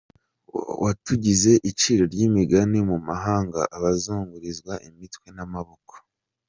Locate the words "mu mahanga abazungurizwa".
2.89-4.73